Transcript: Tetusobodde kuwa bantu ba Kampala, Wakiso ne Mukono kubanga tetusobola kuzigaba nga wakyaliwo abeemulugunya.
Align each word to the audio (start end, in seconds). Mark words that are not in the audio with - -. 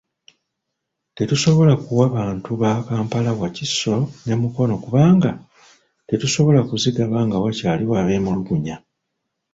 Tetusobodde 1.15 1.75
kuwa 1.85 2.07
bantu 2.17 2.49
ba 2.61 2.71
Kampala, 2.87 3.31
Wakiso 3.41 3.95
ne 4.25 4.33
Mukono 4.41 4.73
kubanga 4.83 5.31
tetusobola 6.07 6.59
kuzigaba 6.69 7.17
nga 7.27 7.37
wakyaliwo 7.43 7.93
abeemulugunya. 8.01 8.75